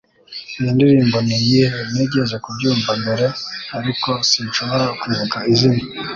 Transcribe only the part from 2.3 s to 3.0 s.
kubyumva